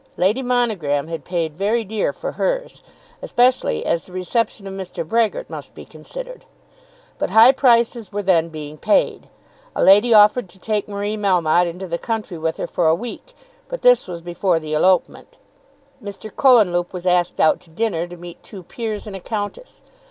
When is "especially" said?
3.21-3.85